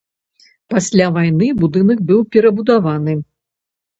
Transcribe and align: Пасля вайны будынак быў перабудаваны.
Пасля 0.73 1.09
вайны 1.17 1.49
будынак 1.61 2.01
быў 2.11 2.19
перабудаваны. 2.37 3.13